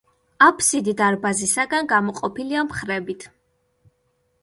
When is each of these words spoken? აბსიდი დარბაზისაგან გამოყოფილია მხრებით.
აბსიდი 0.45 0.95
დარბაზისაგან 1.01 1.91
გამოყოფილია 1.93 2.67
მხრებით. 2.73 3.31